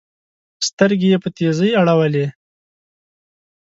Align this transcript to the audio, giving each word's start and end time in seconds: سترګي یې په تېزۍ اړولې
سترګي 0.67 1.07
یې 1.11 1.17
په 1.23 1.29
تېزۍ 1.37 1.71
اړولې 1.81 2.25